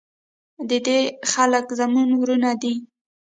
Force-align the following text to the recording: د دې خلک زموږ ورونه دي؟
د 0.69 0.71
دې 0.87 0.99
خلک 1.31 1.65
زموږ 1.79 2.09
ورونه 2.21 2.51
دي؟ 2.61 2.73